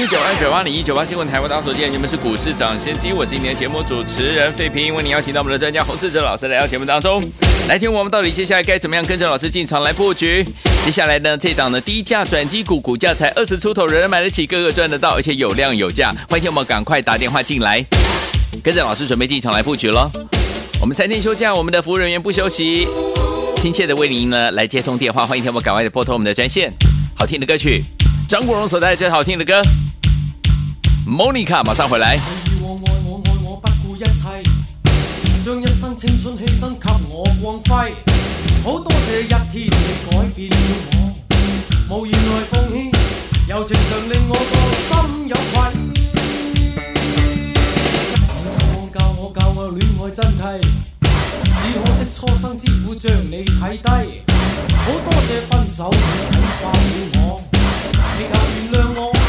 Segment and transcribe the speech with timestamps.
[0.00, 7.22] 一九二九八零一九八新闻台，我大家所见，你们是股市涨先机，我是今天节目主持人费平，为您邀请到我们的专家洪世哲老师来到节目当中，
[7.68, 10.42] 来听我们到底接下来该怎么样跟着老师进场来布局？
[10.86, 17.84] 接下来呢，这档的低价转机股，股价才二十出头，人人买得起，个个赚得到，而且有量有价，欢迎听我们赶快打电话进来，
[18.62, 20.10] 跟着老师准备进场来布局喽。
[20.80, 22.88] 我们三天休假，我们的服务人员不休息，
[23.58, 26.72] 亲切的为您呢来接通电话，欢迎听我们赶快的拨通我们的专线，
[27.14, 27.84] 好听的歌曲，
[28.26, 29.60] 张国荣所带来最好听的歌。
[31.10, 32.16] 莫妮卡马上回来。
[32.62, 34.44] 我爱我爱我不顾一切，
[35.44, 37.96] 将一生青春牺牲给我光辉。
[38.62, 39.70] 好多谢一天你
[40.08, 40.56] 改变了
[41.88, 42.92] 我，无言来奉献，
[43.48, 44.54] 柔情常令我个
[44.86, 45.52] 心有愧。
[48.54, 50.62] 你教我教我恋爱真谛，
[51.42, 54.22] 只可惜初生之犊将你睇低。
[54.76, 55.96] 好多谢分手你
[56.30, 56.78] 启发了
[57.16, 57.42] 我，
[58.16, 59.19] 你求原谅我。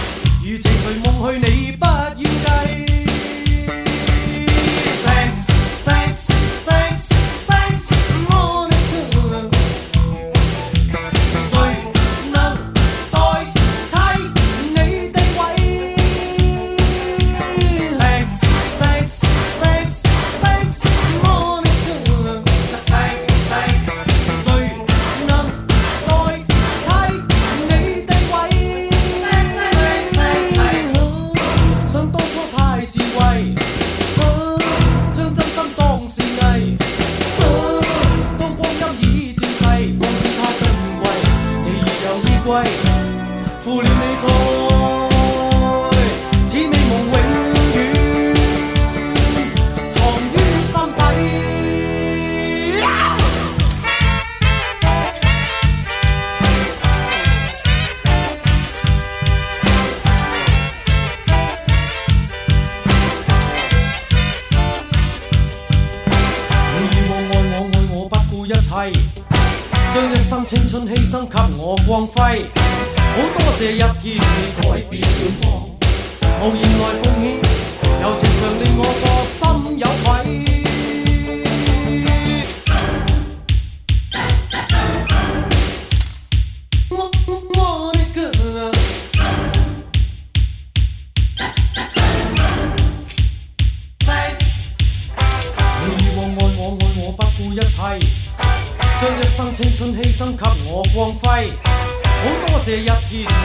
[0.44, 2.91] 如情随梦去，你不要计。
[102.72, 103.41] você e.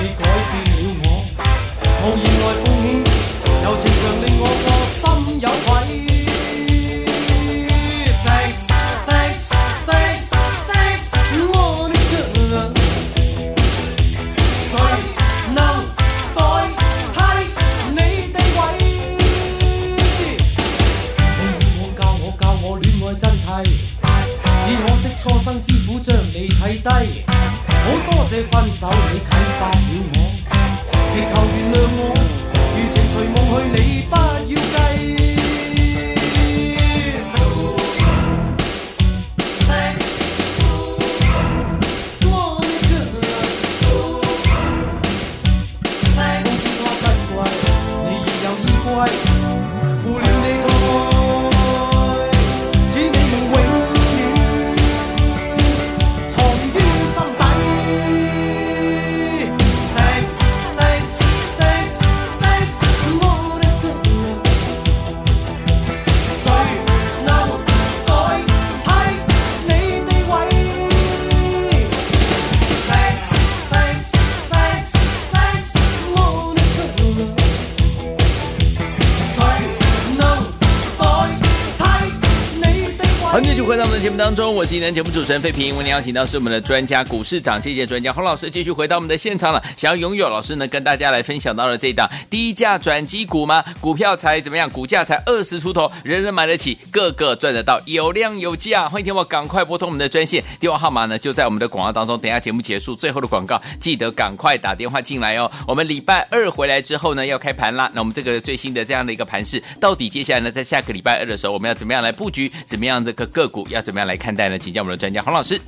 [83.36, 89.62] 好，继续回到我们的节目当中，我是今天节目主持人费平，为您邀请到是我们的专家，股市长，谢谢专家洪老师，继续回到我们的现场了。
[89.76, 93.62] 想要拥有老师呢，跟大家来分享到了这一档低价转机股吗？
[93.78, 94.70] 股票才怎么样？
[94.70, 98.88] 股价才二十出头，人人买得起，个个赚得到，有量有价。
[98.88, 102.18] 欢迎听我赶快拨通我们的专线，电话号码呢就在我们的广告当中。
[102.18, 105.50] 等一下节目结束，最后的广告记得赶快打电话进来哦。
[105.68, 107.90] 我们礼拜二回来之后呢，要开盘啦。
[107.92, 112.50] 那我们这个最新的这样的一个盘势，到底接下来呢，在下个礼拜二的时候，我们要怎么样来布局？
[112.64, 114.58] 怎么样这个个股要怎么样来看待呢？
[114.58, 115.60] 请教我们的专家黄老师。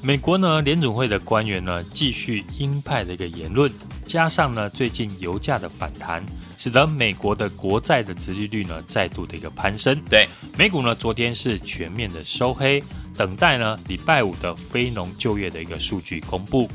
[0.00, 3.70] 美国呢，联总会的官员呢，继续鹰派的一个言论，
[4.06, 6.24] 加上呢，最近油价的反弹，
[6.56, 10.00] 使得美国的国债的殖利率呢，再度的一个攀升。
[10.08, 12.80] 对，美股呢，昨天是全面的收黑，
[13.16, 16.70] 等待呢礼拜五的非农就业的一个数据公布。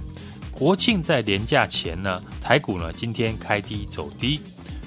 [0.52, 4.42] 国庆在连假前呢，台股呢今天开低走低，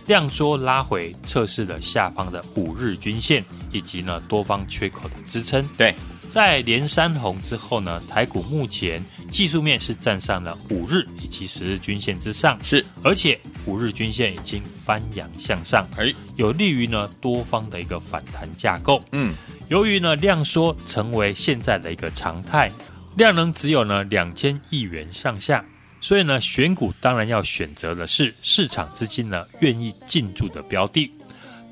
[0.06, 5.68] 量缩拉回，测试了下方的五日均线以及呢多方缺口的支撑。
[5.76, 5.94] 对，
[6.30, 19.02] 在连三红之后呢，台股目前技术面是站上了五日以及十日均线之上，是，而且五日均线已经翻阳向上，哎，有利于呢多方的一个反弹架构。
[19.12, 19.34] 嗯，
[19.68, 22.70] 由于呢量缩成为现在的一个常态。
[23.16, 25.64] 量能只有呢两千亿元上下，
[26.00, 31.10] 所以呢选股当然要选择的是市场资金呢愿意进驻的标的。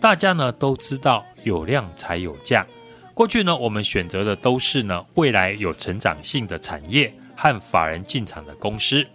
[0.00, 2.67] 大家呢都知道有量才有价，
[3.15, 9.06] 过去呢我们选择的都是呢未来有成长性的产业和法人进场的公司，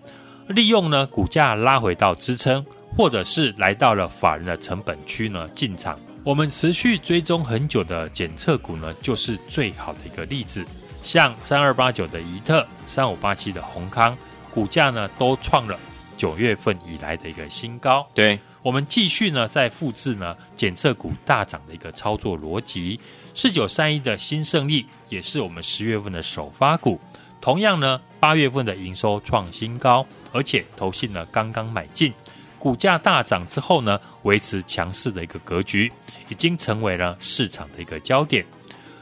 [0.48, 2.66] 利用呢股价拉回到支撑，
[2.98, 6.00] 或者是来到了法人的成本区呢进场。
[6.24, 10.66] 我们持续追踪很久的检测股呢，就是最好的一个例子。
[11.02, 14.18] 像三二八九的怡特、三五八七的宏康，
[14.54, 15.80] 股价呢都创了
[16.18, 18.08] 九月份以来的一个新高。
[18.14, 23.00] 对，我们继续呢在复制呢检测股大涨的一个操作逻辑。
[23.34, 27.00] 四九三一的新胜利也是我们十月份的首发股，
[27.40, 32.12] 同样呢八月份的营收创新高，而且投信呢刚刚买进，
[32.58, 35.90] 股价大涨之后呢维持强势的一个格局，
[36.28, 38.46] 已经成为了市场的一个焦点。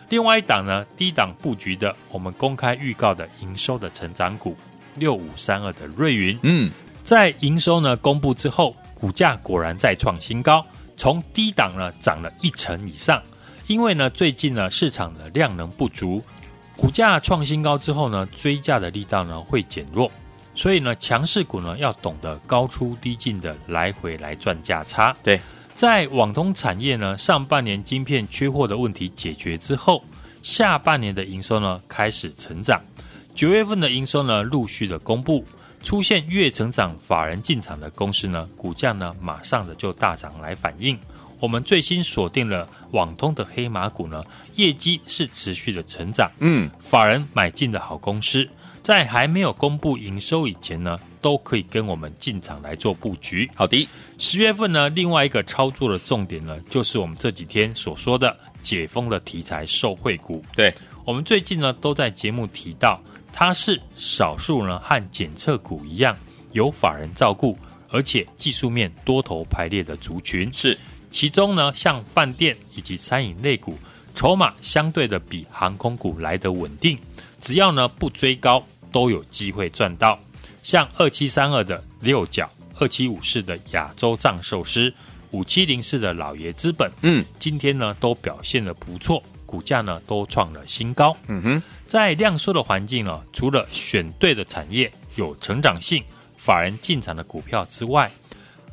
[0.09, 4.55] 另外一档呢，低档布局的，我们公开预告的营收的成长股
[4.97, 6.71] 六五三二的瑞云，嗯，
[7.03, 10.65] 在营收呢公布之后，股价果然再创新高，
[10.95, 13.21] 从低档呢涨了一成以上。
[13.67, 16.23] 因为呢最近呢市场的量能不足，
[16.75, 20.11] 股价创新高之后呢追价的力道呢会减弱，
[20.55, 25.15] 所以呢强势股呢要懂得高出低进的来回来赚价差。
[25.23, 25.39] 对。
[25.75, 30.03] 在网通产业呢，上半年晶片缺货的问题解决之后，
[30.41, 32.81] 下半年的营收呢开始成长。
[33.37, 35.45] 九月份的营收呢陆续的公布，
[35.83, 40.97] 出现月成长，法人进场的公司呢，股价呢马上的就大涨来反应。
[41.39, 44.23] 我们最新锁定了网通的黑马股呢，
[44.55, 46.31] 业绩是持续的成长。
[46.39, 48.49] 嗯，法人买进的好公司，
[48.81, 53.47] 在还没有公布营收以前呢，都可以跟我们进场来做布局。
[53.53, 53.87] 好的，
[54.17, 60.43] 十月份呢，另外一个操作的重点呢，就是我们这几天所说的解封的题材受惠股。
[60.55, 60.73] 对，
[61.05, 62.99] 我们最近呢都在节目提到，
[63.39, 66.17] 它是少数呢和检测股一样
[66.53, 67.55] 有法人照顾，
[67.87, 70.51] 而且技术面多头排列的族群。
[70.51, 70.75] 是，
[71.11, 73.77] 其中呢，像饭店以及餐饮类股，
[74.15, 76.97] 筹码相对的比航空股来得稳定，
[77.39, 78.65] 只要呢不追高。
[78.89, 80.17] 都有机会赚到，
[80.63, 82.49] 像二七三二的六角，
[82.79, 84.91] 二七五四的亚洲藏寿司，
[85.31, 91.17] 五七零四的老爷资本，嗯，今天呢都表现的不错，股价呢都创了新高。
[91.27, 96.03] 嗯哼，在量缩的环境呢，除了选对的产业有成长性、
[96.37, 98.11] 法人进场的股票之外，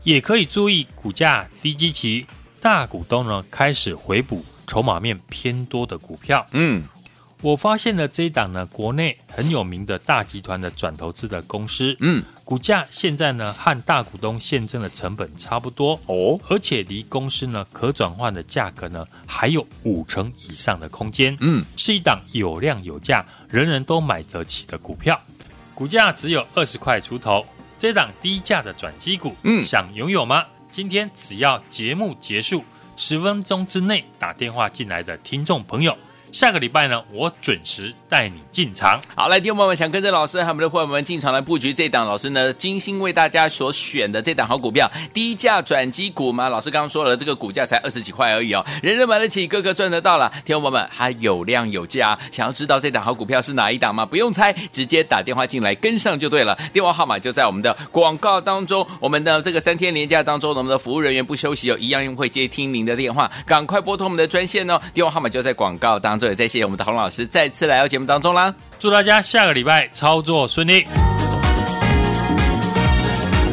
[0.03, 2.26] 也可以注意股价低基期、
[2.61, 6.47] 大股东呢开始回补筹码面偏多的股票。
[6.53, 6.85] 嗯。
[7.43, 25.19] 我发现了这一档呢，国内很有名的大集团的转投资的公司，嗯，股价现在呢和大股东现增的成本差不多哦，而且离公司呢可转换的价格呢还有五成以上的空间，嗯，是一档有量有价，人人都买得起的股票，
[25.75, 27.44] 股价只有二十块出头，
[27.79, 30.44] 这档低价的转机股，嗯，想拥有吗？
[30.70, 32.62] 今天只要节目结束
[32.97, 35.97] 十分钟之内打电话进来的听众朋友。
[36.35, 39.00] 下个礼拜呢，我准时带你进场。
[39.14, 46.49] 好，来，听众朋友们想跟着老师和我们的伙伴们进场来布局这档老师呢精心为大家所选的这档好股票，低价转机股嘛。
[46.49, 50.29] 老师刚刚说了，这个股价才二十几块而已哦，人人买得起，个个赚得到了。
[50.45, 54.05] 听众朋友们还有量有价，想要知道这档好股票是哪一档吗？
[54.05, 56.59] 不用猜，直接打电话进来跟上就对了。
[56.73, 58.85] 电话号码就在我们的广告当中。
[58.99, 64.81] 我们的这个三天连假当中，我们的服务人员不休息哦，一样会接听您的电话，赶快拨通我们的专线哦。
[64.93, 66.24] 电话号码就在广告当中。
[66.28, 68.54] 也再谢谢我们的洪老师再次来到节目当中啦！
[68.78, 70.87] 祝大家下个礼拜操作顺利。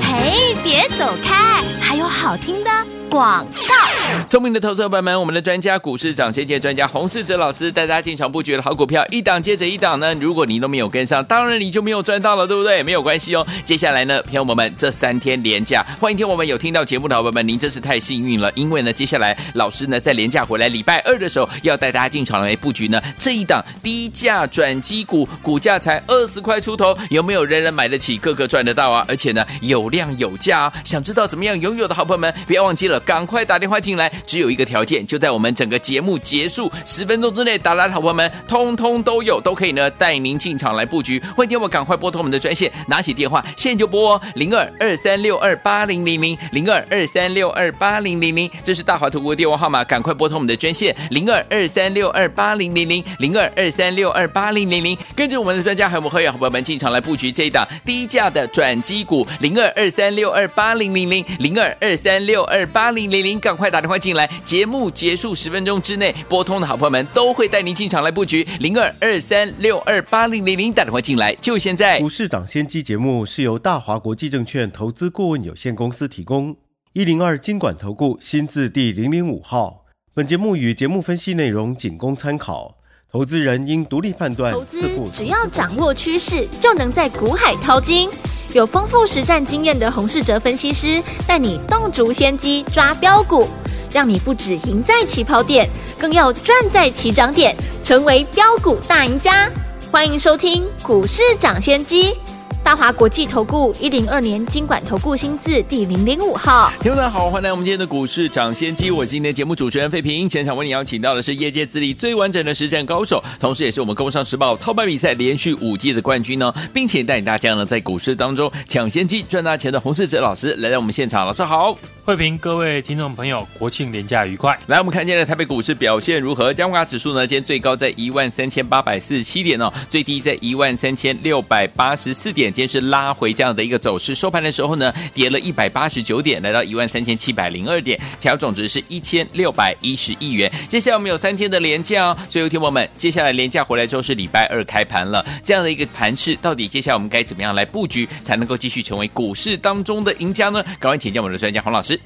[0.01, 2.70] 嘿，别走开，还有好听的
[3.10, 4.00] 广告。
[4.27, 10.13] 聪明的投资者朋友们，我们的专家股市长先见专家洪世哲老师带大家进场布局的好股票，一档接着一档呢。
[10.15, 12.82] 如果你都没有跟上，当然你就没有赚到了，对不对？
[12.82, 13.46] 没有关系哦。
[13.65, 29.06] 接下来呢，朋友们，这三天连假，欢迎听我们有听到节目的好朋友们，您真是太幸运了，因为呢，接下来老师呢在连假回来礼拜二的时候，要带大家进场来布局呢这一档低价转机股，股价才二十块出头，有没有人人买得起，个个赚得到啊？
[29.08, 30.74] 而且呢有量有价啊！
[30.86, 34.00] 想知道怎么样拥有的好朋友们，不要忘记了，赶快打电话进来。
[34.01, 41.22] 来，只有一个条件，就在我们整个节目结束十分钟之内打来的好朋友们，通通都有，都可以呢带您进场来布局。
[41.36, 72.00] 欢迎听我赶快拨通我们的专线，拿起电话现在就拨哦，零二二三六二八零零零零二二三六二八零零零，这是大华投顾的电话号码，赶快拨通我们的专线零二二三六二八零零零零二二三六二八零零零，跟着我们的专家还有我们会员好朋友们进场来布局这一档低价的转机股零二二三六二八零零零零二二三六二八零零零，赶快打电话进来，节目结束十分钟之内拨通的好朋友们都会带您进场来布局零二二三六二八零零零，打电话进来就现在。
[72.00, 76.56] 股市涨先机节目是由大华国际证券投资顾问有限公司提供，
[76.94, 79.86] 一零二经管投顾新字第零零五号。
[80.14, 82.76] 本节目与节目分析内容仅供参考，
[83.10, 84.52] 投资人应独立判断。
[84.52, 84.82] 投资
[85.14, 88.10] 只要掌握趋势，就能在股海淘金。
[88.54, 93.48] 有丰富实战经验的洪世哲分析师带你洞烛先机抓标股，
[93.94, 95.70] 让你不止赢在起跑点，
[96.00, 99.50] 更要赚在起涨点，成为标股大赢家。
[99.92, 102.16] 欢迎收听股市涨先机。
[102.63, 110.30] 大华国际投顾一零二年金管投顾新字第零零五号，听众大家好，欢迎来我们今天的股市抢先机，我是今天的节目主持人费平。
[110.30, 121.75] 现场为你邀请到的是业界资历最完整的实战高手，同时也是我们工商时报操盘比赛连续五届的冠军呢，并且带领大家呢在股市当中抢先机赚大钱的洪世哲老师来到我们现场，老师好。
[122.03, 124.58] 慧平，各位听众朋友，国庆连假愉快。
[124.68, 126.53] 来，我们看今天的台北股市表现如何？
[126.53, 134.13] 加权指数呢，今天最高在一万三千八百四十七点哦，最低在一万三千六百八十四点，今天是拉回这样的一个走势。
[134.13, 140.51] 收盘的时候呢，跌了一百八十九点，来到一万三千七百零二点，成交总值是一千六百一十亿元。
[140.67, 150.63] 接下来我们有三天的连假哦，所以有听友们，接下来连假回来之后是礼拜二开盘了，这样的一个盘势，到底接下来我们该怎么样来布局，才能够继续成为股市当中的赢家呢？
[150.79, 152.00] 赶快请教我们的专家洪老师。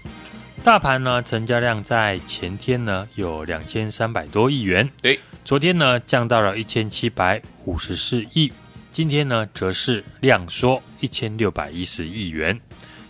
[0.63, 8.51] 大盘呢，成交量在前天呢有两千三百多亿元，对，昨天呢降到了一千七百五十四亿，
[8.95, 12.57] 今天呢则是量缩一千六百一十亿元。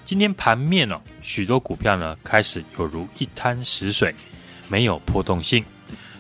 [0.03, 4.15] 今天盘面呢、哦，许多股票呢开始有如一滩死水，
[4.67, 5.63] 没有波动性。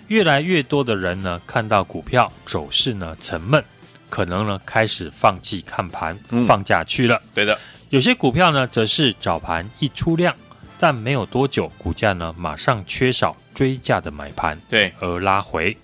[0.07, 3.65] 越来越多的人呢看到股票走势呢沉闷，
[4.07, 7.19] 可能呢开始放弃看盘，放假去了。
[7.33, 7.57] 对的，
[7.89, 10.31] 有些股票呢则是早盘一出量。
[10.77, 15.75] 但没有多久，股价呢马上缺少追价的买盘，对，而拉回。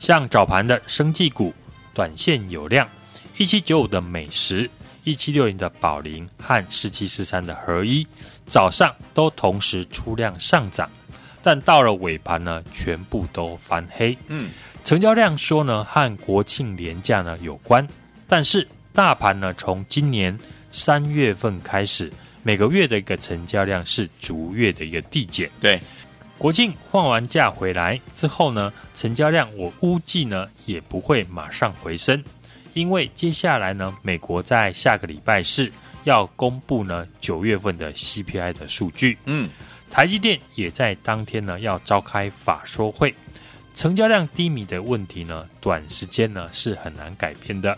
[0.00, 1.54] 像早盘的生技股，
[1.94, 2.88] 短线有量，
[3.38, 4.68] 一七九五的美食，
[5.04, 8.04] 一七六零的宝龄和四七四三的合一，
[8.46, 10.90] 早上都同时出量上涨，
[11.40, 14.18] 但到了尾盘呢，全部都翻黑。
[14.26, 14.50] 嗯，
[14.84, 17.86] 成交量说呢和国庆连假呢有关，
[18.26, 20.36] 但是大盘呢从今年
[20.72, 22.12] 三月份开始。
[22.42, 25.48] 每个月的一个成交量是逐月的一个递减。
[25.60, 25.78] 对，
[26.38, 32.20] 国庆放完假回来之后呢，成交量我估计呢也不会马上回升，
[32.78, 35.68] 因为接下来呢，美国在下个礼拜四
[36.04, 39.18] 要公布呢九月份的 CPI 的数据。
[39.24, 39.50] 嗯，
[39.90, 43.12] 台积电也在当天呢要召开法说会，
[43.74, 47.76] 成交量低迷的问题呢，短时间呢是很难改变的。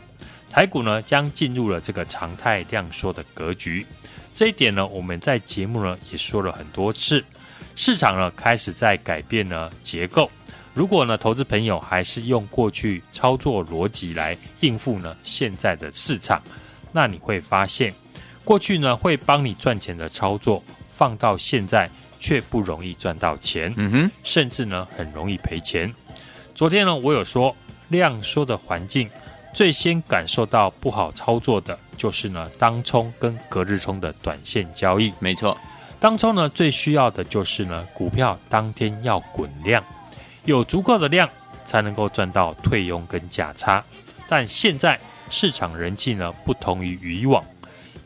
[0.50, 3.86] 台股呢将进入了这个常态量缩的格局。
[4.34, 7.24] 这一点呢，我们在节目呢也说了很多次，
[7.74, 10.30] 市场呢开始在改变呢结构。
[10.80, 16.42] 如果呢投资朋友还是用过去操作逻辑来应付呢现在的市场，
[16.90, 17.94] 那你会发现，
[18.44, 20.64] 过去呢会帮你赚钱的操作，
[20.96, 21.86] 放到现在
[22.18, 25.92] 却不容易赚到钱，嗯哼，甚至呢很容易赔钱。
[26.54, 27.54] 昨天呢我有说，
[27.88, 29.06] 量缩的环境。
[29.52, 35.12] 最先感受到不好操作的就是呢，当冲跟隔日冲的短线交易。
[35.18, 35.54] 没错，
[35.98, 39.84] 当冲呢最需要的就是呢，股票当天要滚量，
[40.50, 41.28] 有足够的量
[41.64, 43.82] 才能够赚到退佣跟价差。
[44.28, 44.98] 但现在
[45.30, 47.44] 市场人气呢不同于以往，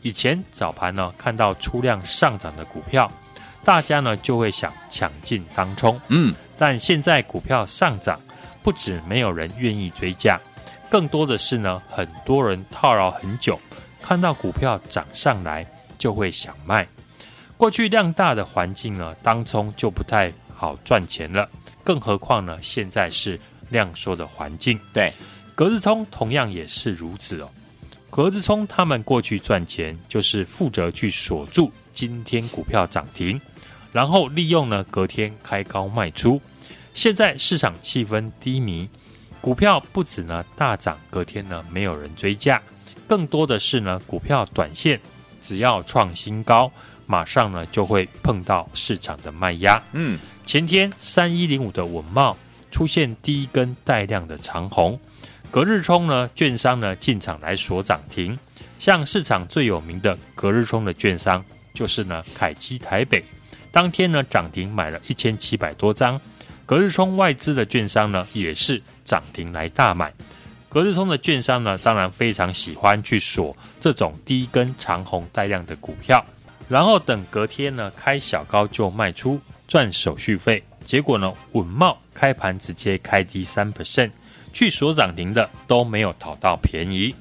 [0.01, 3.11] 以前早盘呢看到出量上涨的股票，
[3.63, 5.99] 大家呢就会想抢进当冲。
[6.07, 8.19] 嗯，但现在股票上涨，
[8.63, 10.39] 不止没有人愿意追价。
[10.89, 13.59] 更多的是呢，很多人套牢很久，
[14.01, 15.65] 看到股票涨上来
[15.97, 16.87] 就会想卖。
[17.57, 21.49] 过去量大的环境呢，当冲就不太好赚钱了，
[21.85, 23.39] 更何况呢，现在是
[23.69, 24.77] 量缩的环境。
[24.91, 25.13] 对，
[25.55, 27.49] 格子冲同样也是如此哦。
[28.09, 33.39] 格子冲他们过去赚钱就是负责去锁住今天股票涨停，
[33.93, 36.41] 然后利用呢隔天开高卖出。
[36.93, 38.89] 现在市场气氛低迷。
[39.41, 42.59] 股票不止呢大涨，隔天呢没有人追价，
[43.07, 44.99] 更多的是呢股票短线，
[45.39, 46.71] 只要创新高，
[47.05, 49.79] 马上呢就会碰到市场的卖压。
[49.91, 52.35] 嗯，前天三一零五的稳懋
[52.69, 54.99] 出现第一根带量的长红，
[55.49, 58.37] 隔日冲呢，券商呢进场来锁涨停。
[58.77, 63.23] 像市场最有名的隔日冲的券商，就是呢凯基台北，
[63.71, 66.19] 当天呢涨停买了一千七百多张。
[66.65, 70.13] 隔日冲外资的券商呢，也是涨停来大买。
[70.69, 76.23] 隔日冲的券商呢，当然非常喜欢去锁这种第一根长红带量的股票，
[76.67, 79.39] 然后等隔天呢开小高就卖出
[79.75, 80.63] 赚手续费。
[80.85, 84.09] 结果呢，稳懋开盘直接开低三 percent，
[84.53, 87.13] 去锁涨停的都没有讨到便宜。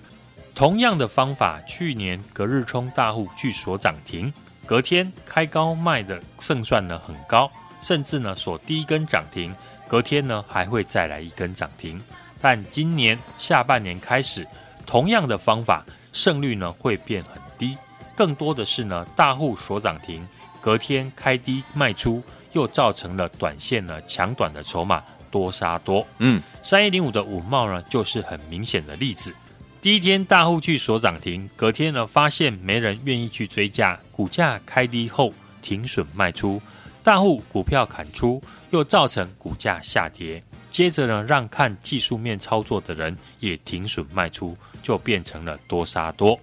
[0.54, 4.32] 同样的方法，去年隔日冲大户去锁涨停，
[4.66, 9.52] 隔天开高卖的胜算呢很高，甚至呢锁第一根涨停，
[9.88, 12.00] 隔天呢还会再来一根涨停。
[12.40, 14.46] 但今年下半年开始，
[14.86, 17.76] 同样的方法胜率呢会变很低，
[18.14, 20.24] 更多的是呢大户锁涨停，
[20.60, 22.22] 隔天开低卖出，
[22.54, 26.06] 又造成了短线呢抢短的筹码多杀多。
[26.18, 29.34] 嗯，三一零五的五茂呢就是很明显的例子。
[29.82, 35.30] 第一天大户去锁涨停，隔天呢发现没人愿意去追价，股价开低后
[35.60, 36.58] 停损卖出，
[37.02, 40.42] 大户股票砍出，又造成股价下跌。
[40.70, 46.38] 接着呢，让看技术面操作的人也停损卖出，就变成了多杀多。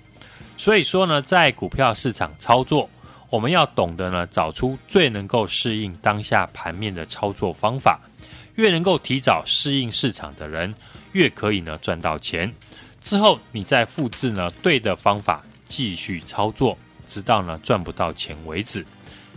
[0.56, 2.88] 所以说呢，在股票市场操作，
[3.32, 8.00] 我们要懂得呢，找出最能够适应当下盘面的操作方法。
[8.56, 10.76] 越能够提早适应市场的人，
[11.14, 12.54] 越可以呢赚到钱。
[13.00, 18.86] 之后你再复制呢对的方法继续操作，直到呢赚不到钱为止。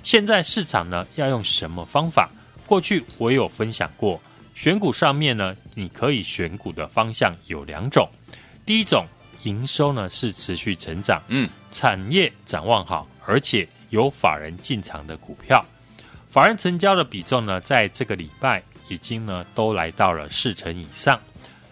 [0.02, 2.28] 现在市场呢要用什么方法？
[2.66, 4.20] 过去我有分享过。
[4.56, 8.08] 选股上面呢，你可以选股的方向有两种。
[8.66, 9.06] 第一种，
[9.44, 15.64] 营收呢是持续成长，嗯，产业展望好，而且有法人进场的股票，
[16.30, 21.20] 法人成交的比重呢，在这个礼拜已经呢都来到了四成以上。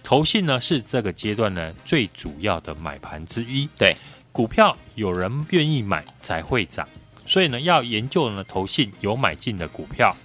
[0.03, 3.69] 投信呢是这个阶段呢最主要的买盘之一。
[3.79, 3.95] 对，
[4.33, 6.89] 股票有人愿意买才会涨，
[7.27, 10.17] 所以呢要研究呢投信有买进的股票，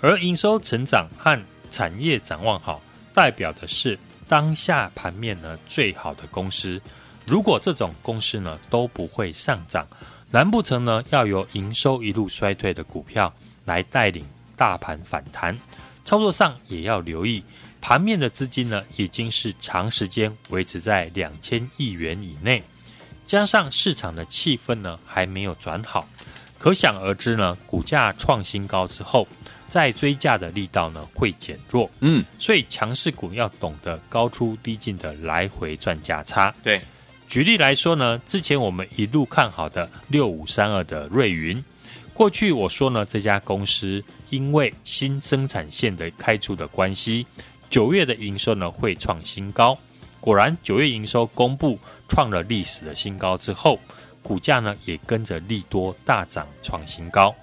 [0.00, 2.80] 而营收成长和产业展望好，
[3.14, 3.98] 代表的是
[4.28, 6.80] 当下盘面呢最好的公司。
[7.26, 9.86] 如果这种公司呢都不会上涨，
[10.30, 13.32] 难不成呢要由营收一路衰退的股票
[13.64, 14.24] 来带领
[14.56, 15.56] 大盘反弹？
[16.04, 17.42] 操作上也要留意，
[17.80, 22.62] 盘面的资金呢已经是长时间维持在两千亿元以内，
[23.26, 26.08] 加上市场的气氛呢还没有转好，
[26.58, 29.26] 可想而知呢股价创新高之后。
[29.68, 36.54] 再追价的力道呢会减弱，嗯，所以强势股要懂得高出低进的来回赚价差。
[36.62, 36.80] 对，
[37.28, 41.62] 举例来说呢，之前我们一路看好的六五三二的瑞云，
[42.14, 47.26] 过去我说呢，这家公司因为新生产线的开出的关系，
[47.68, 49.76] 九月的营收呢会创新高。
[50.20, 53.78] 果然九月营收公布创了历史的新高之后，
[54.22, 57.34] 股价呢也跟着利多大涨创新高。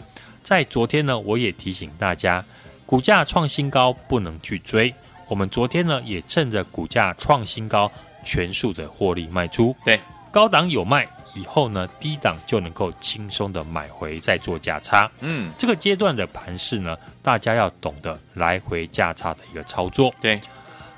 [0.41, 2.43] 在昨天呢，我也提醒大家，
[2.85, 4.93] 股价创新高不能去追。
[5.27, 7.89] 我们昨天呢，也趁着股价创新高，
[8.23, 9.75] 全数的获利卖出。
[9.86, 9.99] 对，
[10.31, 15.09] 高档有卖，以后呢，低档就能够轻松的买回，再做价差。
[15.21, 20.13] 嗯，这个阶段的盘势呢，大家要懂得来回价差的一个操作。
[20.21, 20.39] 对，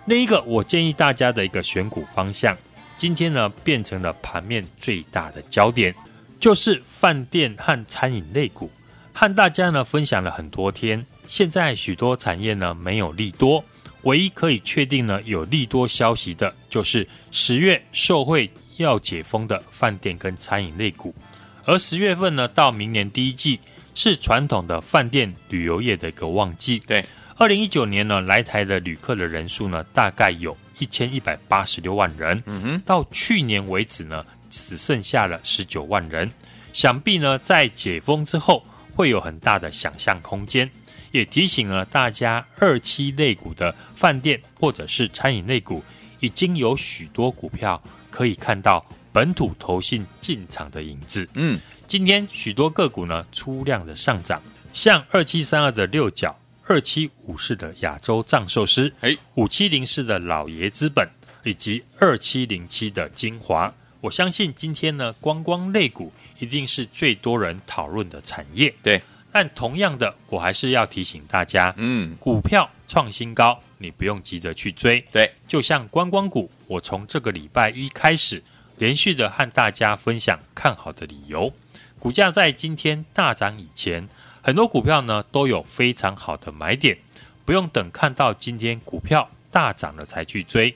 [0.05, 2.57] 另一个我建议大家的一个选股方向，
[2.97, 5.93] 今天呢，变成了盘面最大的焦点，
[6.39, 8.69] 就是饭店和餐饮类股。
[9.13, 13.63] 和大家呢分享了很多天，现在许多产业呢没有利多，
[14.01, 21.15] 唯一可以确定呢有利多消息的，就是十月受惠要解封的饭店跟餐饮类股，
[21.63, 23.57] 而十月份呢到明年第一季
[23.93, 26.77] 是传统的饭店旅游业的一个旺季。
[26.79, 27.01] 对，
[27.38, 36.29] 二零一九年呢来台的旅客的人数呢大概有一千一百八十六万人，嗯哼，到去年为止呢只剩下了十九万人，
[36.73, 38.61] 想必呢在解封之后。
[38.97, 40.71] 会有很大的想象空间，
[41.11, 45.83] 也提醒了大家，二期类股的饭店或者是餐饮类股，
[46.19, 51.28] 已经有许多股票可以看到本土投信进场的影子。
[51.36, 54.41] 嗯，今天许多个股呢出量的上涨，
[54.73, 61.08] 像二七三二的六角，二七五四的亚洲藏寿司，哎，五七零四的老爷资本，
[61.43, 63.73] 以及二七零七的精华。
[64.01, 68.71] 我相信今天呢，观光类股一定是最多人讨论的产业。
[68.84, 69.01] 对，
[69.32, 75.01] 但同样的，我还是要提醒大家，嗯，股票创新高，你不用急着去追。
[75.11, 78.43] 对，就像观光股，我从这个礼拜一开始，
[78.77, 81.51] 连续的和大家分享看好的理由。
[81.99, 84.07] 股价在今天大涨以前，
[84.41, 86.97] 很多股票呢都有非常好的买点，
[87.43, 90.75] 不用等看到今天股票大涨了才去追，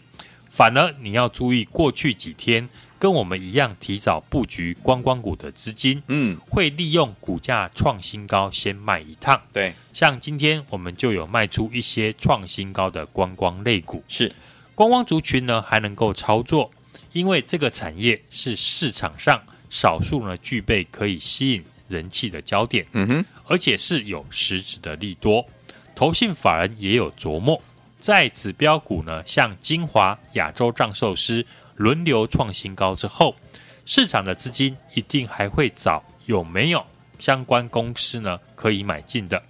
[0.50, 2.68] 反而你要注意过去几天
[3.00, 9.42] 跟我们一样提早布局观光股的资金，嗯，会利用股价创新高先卖一趟。
[9.54, 14.30] 对，像今天我们就有卖出一些创新高的观光类股，是。
[14.76, 16.70] 观光族群呢还能够操作，
[17.14, 25.46] 因为这个产业是市场上少数呢具备可以吸引人气的焦点，嗯哼，而且是有实质的利多。
[25.96, 27.62] 投信法人也有琢磨，
[28.00, 31.46] 在指标股呢，像精华、亚洲藏寿司
[31.80, 33.34] 轮流创新高之后，
[33.86, 36.86] 市场的资金一定还会找有没有
[37.20, 39.42] 相关公司呢可以买进的。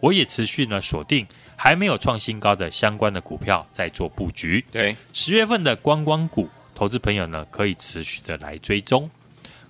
[0.00, 4.64] 我也持续呢锁定还没有创新高的相关的股票在做布局。
[4.72, 9.10] 对，十月份的观光股，投资朋友呢可以持续的来追踪。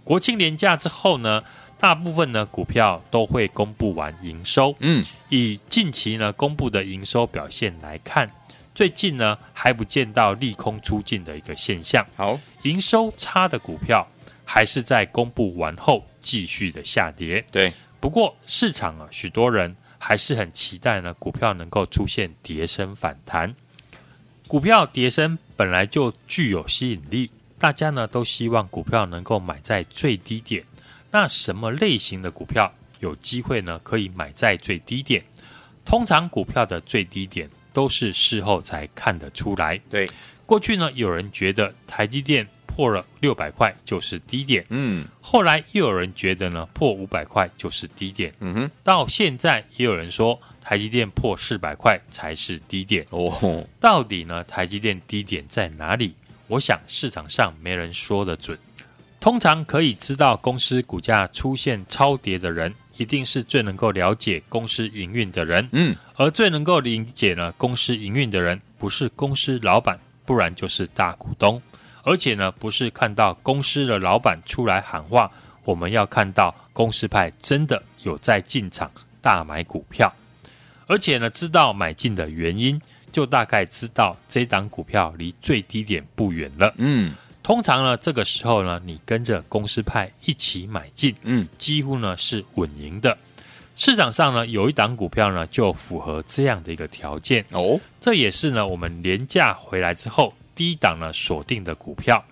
[0.04, 1.42] 国庆连假之后呢，
[1.80, 4.72] 大部分呢股票都会公布完营收。
[4.78, 8.30] 嗯，以近期呢公布的营收表现来看，
[8.74, 12.04] 最近呢还不见到利空出尽的一个现象。
[12.16, 14.06] 好，营收差的股票
[14.44, 17.44] 还是在公布完后继续的下跌。
[17.52, 23.54] 对，不过市场啊，许多人还是很期待呢股票能够出现跌升反弹。
[24.48, 30.64] 股票跌升本来就具有吸引力，大家呢都希望股票能够买在最低点。
[31.10, 33.80] 那什么类型的股票有机会呢？
[33.84, 35.22] 可以买在最低点。
[35.84, 39.78] 通常股票的最低点都是事后才看得出来。
[39.90, 40.08] 对，
[40.46, 53.06] 过去呢，有人觉得台积电破了六百块就是低点，嗯后来又有人觉得呢，破五百块就是低点，嗯哼，到现在也有人说台积电破四百块才是低点。
[53.10, 56.14] 哦，到底呢，台积电低点在哪里？
[56.46, 58.58] 我想市场上没人说得准。
[59.20, 65.68] 通常可以知道公司股价出现超跌的人，一定是最能够了解公司营运的人。
[65.72, 71.60] 嗯，而最能够理解呢公司营运的人，不是公司老板，不然就是大股东。
[72.02, 75.30] 而且呢，不是看到公司的老板出来喊话，
[75.64, 78.90] 我们要看到公司派真的有在进场
[79.22, 80.12] 大买股票，
[80.86, 82.78] 而且呢，知道买进的原因，
[83.10, 86.74] 就大概知道这档股票离最低点不远了。
[86.76, 93.16] 嗯通常呢，这个时候呢，你跟着公司派一起买进，嗯，几乎呢是稳赢的。
[93.76, 97.44] 市场上呢，有一档股票呢，就符合这样的一个条件。
[97.52, 102.24] 哦，这也是呢，我们廉价回来之后第一档呢锁定的股票。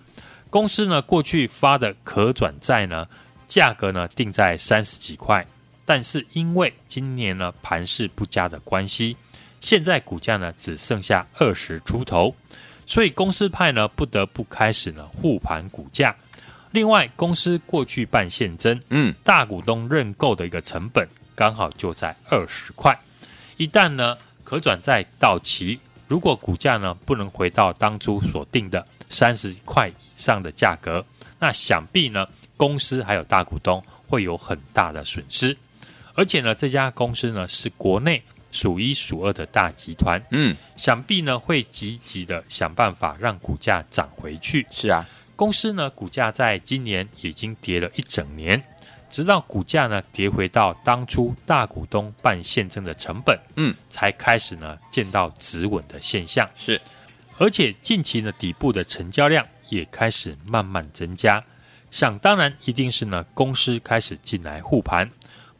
[0.49, 3.07] 公司呢过去发的可转债呢，
[3.47, 5.45] 价格呢定在三十几块，
[5.85, 9.15] 但是因为今年呢盘势不佳的关系，
[9.61, 12.35] 现在股价呢只剩下二十出头。
[12.93, 16.15] 所以公司派呢不得不开始呢护盘股价。
[16.69, 22.95] 另外，公司过去办现增，嗯，大股东认购的一个成本刚好就在二十块。
[23.57, 31.03] 一旦呢可转债到期，如果股价呢不能回到当初所定的三十块以上的价格，
[31.39, 35.57] 那想必呢公司还有大股东会有很大的损失。
[36.13, 38.21] 而且呢这家公司呢是国内
[38.53, 44.65] 数一数二的大集团，嗯，想必呢会积极的想办法让股价涨回去。
[44.69, 48.63] 是啊，公司呢股价在今年已经跌了一整年，
[49.09, 56.47] 直到股价呢跌回到当初大股东办现增的成本，嗯，才开始呢见到止稳的现象。
[56.55, 56.79] 是，
[57.39, 61.43] 而且近期呢底部的成交量也开始慢慢增加，
[61.89, 65.09] 想当然一定是呢公司开始进来护盘。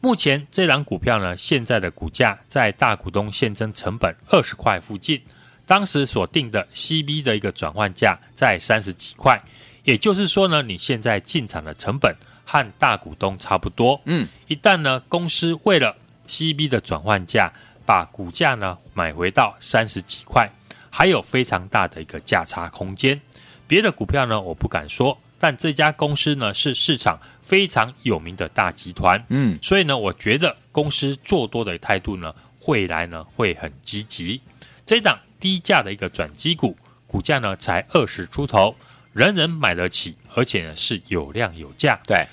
[0.04, 5.18] 目前这档股票呢，现在的股价在大股东现增成本二十块附近，
[5.64, 9.42] 当时所定的 CB 的一个转换价在三十几块，
[9.82, 12.14] 也就是说呢，你现在进场的成本
[12.44, 13.98] 和大股东差不多。
[14.04, 15.96] 嗯，一旦呢公司为了
[16.28, 17.50] CB 的转换价，
[17.86, 20.46] 把股价呢买回到三十几块，
[20.90, 23.18] 还有非常大的一个价差空间。
[23.66, 32.34] 别的股票呢，我不敢说，但这家公司呢是市场非常有名的大集团，嗯，所以呢，我觉得公司做多的态度呢，
[32.66, 34.40] 未来呢会很积极。
[34.86, 36.74] 这档低价的一个转机股，
[37.06, 38.74] 股价呢才二十出头，
[39.12, 42.00] 人人买得起，而且呢是有量有价。
[42.06, 42.26] 对，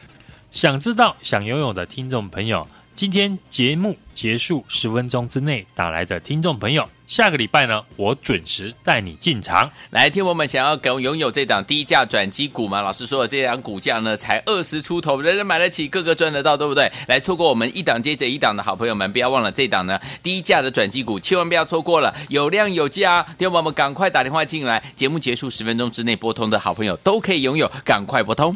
[0.49, 9.67] 想知道、想拥有的听众朋友，今天节目结束十分钟之内打来的听众朋友，下个礼拜呢，我准时带你进场。
[9.89, 12.81] 来，听我们想要拥拥有这档低价转机股吗？
[12.81, 16.91] 老师说的这档股价呢，才二十出头，人人买得起，个个赚得到，对不对？
[17.07, 23.25] 来，错过我们一档接着一档的好朋友们，不要忘了这档呢低价的转机股，千万不要错过了，有量有价。
[23.39, 28.55] 听我们赶快打电话进来，节目结束十分钟之内拨通的好朋友都可以拥有，赶快拨通。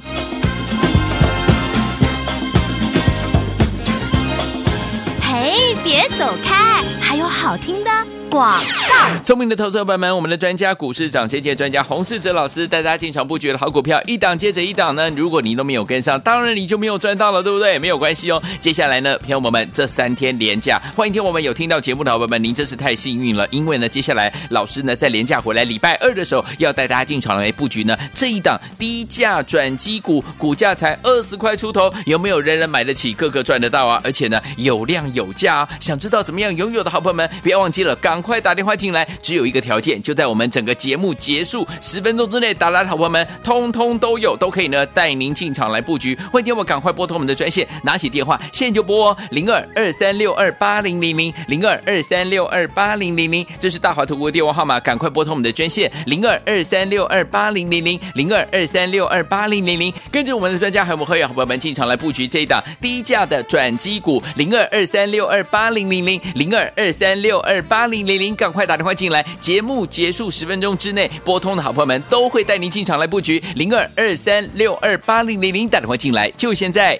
[5.45, 5.53] 哎，
[5.83, 7.91] 别走开，还有好听的
[8.35, 9.23] 广告。
[9.23, 15.09] 聪明的投资者朋友们，我们的专家股市长先机专家洪世哲老师带大家进场布局的好股票，一档接着一档呢。
[15.11, 17.79] 如果你都没有跟上，当然你就没有赚到了，对不对？
[17.79, 18.41] 没有关系哦。
[18.59, 34.01] 接下来呢，朋友们，这三天连假，欢迎听我们有听到节目的好朋友们，您真是太幸运了，因为呢，接下来老师呢在连假回来礼拜二的时候，要带大家进场来布局呢这一档低价转机股，股价才二十块出头，有没有人人买得起，个个赚得到啊？
[34.03, 35.69] 而且呢，有量有价啊。
[35.79, 46.17] 想知道怎么样拥有的好朋友们，不要忘记了，刚快打电话进来，只有一个条件，就在我们整个节目结束十分钟之内打来的好朋友们，通通都有，都可以呢带您进场来布局。
[46.31, 76.99] 欢迎我们赶快拨通我们的专线，拿起电话现在就拨哦，零二二三六二八零零零零二二三六二八零零零，这是大华投顾的电话号码，赶快拨通我们的专线零二二三六二八零零零零二二三六二八零零零，跟着我们的专家还有我们会员好朋友们进场来布局这一档低价的转机股零二二三六二八零零零零二二三六二八零零零，赶快打电话进来，节目结束十分钟之内拨通的好朋友们都会带您进场来布局零二二三六二八零零零，打电话进来就现在。